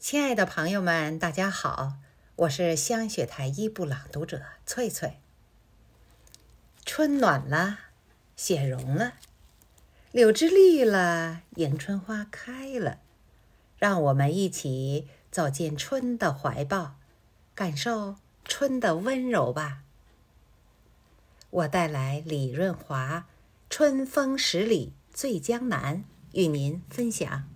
[0.00, 1.98] 亲爱的朋友们，大家好，
[2.34, 5.20] 我是香雪台一部朗读者翠翠。
[6.86, 7.78] 春暖了，
[8.34, 9.16] 雪融了，
[10.10, 13.00] 柳枝绿了，迎春花开了，
[13.76, 16.94] 让我们一起走进春的怀抱，
[17.54, 19.82] 感受春的温柔吧。
[21.50, 23.26] 我带来李润华
[23.68, 25.98] 《春风十里醉江南》，
[26.32, 27.46] 与您分享。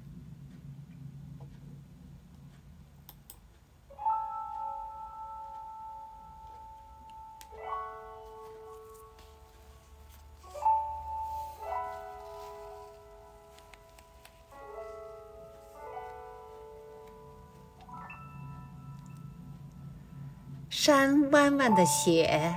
[20.87, 22.55] 山弯弯的雪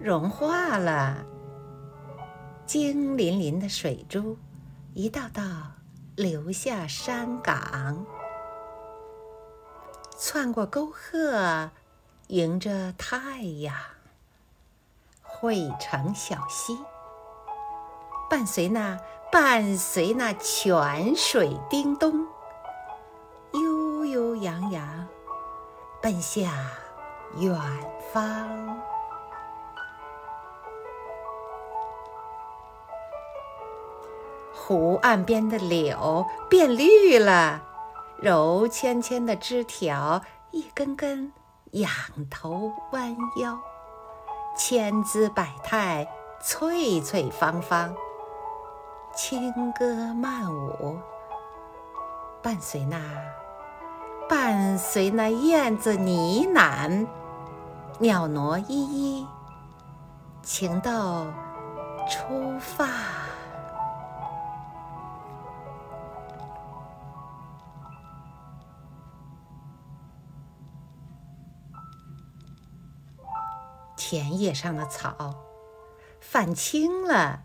[0.00, 1.24] 融化了，
[2.66, 4.36] 晶淋淋的水珠
[4.92, 5.44] 一道道
[6.16, 8.04] 流下山岗，
[10.16, 11.70] 窜过沟壑，
[12.26, 13.72] 迎着太阳，
[15.22, 16.76] 汇成小溪，
[18.28, 18.98] 伴随那
[19.30, 22.26] 伴随那泉水叮咚，
[23.52, 25.06] 悠悠扬扬
[26.02, 26.52] 奔向。
[27.36, 27.54] 远
[28.12, 28.80] 方，
[34.54, 37.62] 湖岸边的柳变绿了，
[38.16, 41.32] 柔纤纤的枝条一根根
[41.72, 41.90] 仰
[42.30, 43.58] 头弯腰，
[44.56, 46.08] 千姿百态，
[46.42, 47.94] 翠翠芳芳，
[49.14, 50.98] 轻歌曼舞，
[52.42, 52.98] 伴随那。
[54.28, 57.06] 伴随那燕子呢喃，
[57.98, 59.26] 鸟挪依依，
[60.42, 61.26] 情窦
[62.06, 62.86] 初发。
[73.96, 75.34] 田野上的草
[76.20, 77.42] 泛青了，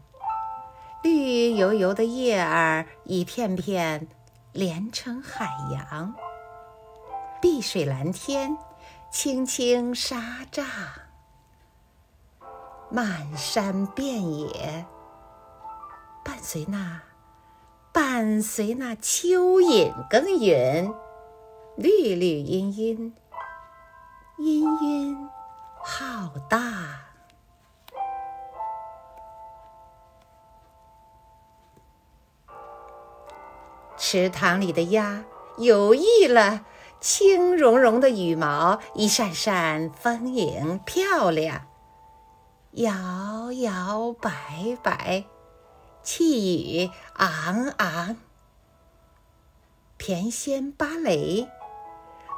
[1.01, 4.07] 绿油油的叶儿一片片
[4.51, 6.13] 连成海洋。
[7.43, 8.57] 碧水蓝天，
[9.11, 10.65] 青青纱帐，
[12.89, 14.85] 漫山遍野，
[16.23, 17.01] 伴随那
[17.91, 20.95] 伴随那蚯蚓耕耘，
[21.75, 23.13] 绿绿茵茵，
[24.37, 25.29] 茵茵
[25.83, 27.01] 浩大。
[33.97, 35.25] 池塘里的鸭
[35.57, 36.67] 游弋了。
[37.03, 41.63] 轻绒绒的羽毛，一扇扇丰盈漂亮，
[42.71, 45.25] 摇摇摆摆，
[46.01, 48.15] 气宇昂昂。
[49.97, 51.49] 翩跹芭蕾，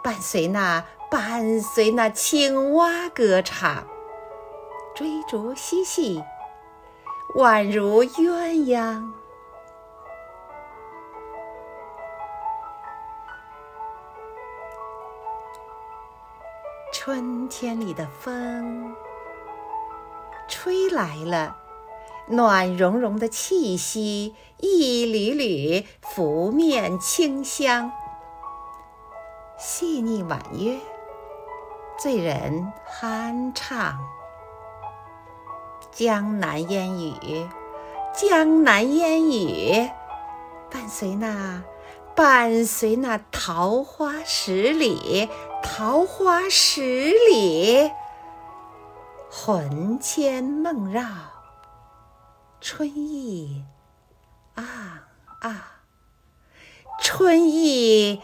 [0.03, 3.85] 伴随那伴随那青蛙歌唱，
[4.95, 6.23] 追逐嬉戏，
[7.35, 9.11] 宛如鸳鸯。
[17.05, 18.95] 春天里的风，
[20.47, 21.55] 吹来了
[22.29, 27.91] 暖融融的气息，一缕缕拂面清香，
[29.55, 30.79] 细腻婉约，
[31.99, 33.99] 醉人酣畅。
[35.91, 37.47] 江南烟雨，
[38.15, 39.91] 江南烟雨，
[40.71, 41.61] 伴随那。
[42.15, 45.27] 伴随那桃花十里，
[45.65, 47.91] 桃花十里，
[49.29, 51.03] 魂牵梦绕，
[52.61, 53.65] 春意
[54.53, 55.07] 啊
[55.41, 55.81] 啊，
[57.01, 58.21] 春意。